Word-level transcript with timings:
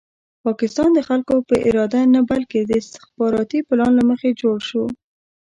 پاکستان 0.45 0.89
د 0.93 0.99
خلکو 1.07 1.35
په 1.47 1.55
اراده 1.67 2.01
نه 2.13 2.21
بلکې 2.31 2.59
د 2.63 2.71
استخباراتي 2.81 3.59
پلان 3.67 3.91
له 3.99 4.03
مخې 4.09 4.37
جوړ 4.41 4.57
شو. 4.69 4.83